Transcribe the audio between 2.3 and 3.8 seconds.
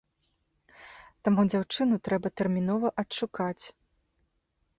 тэрмінова адшукаць!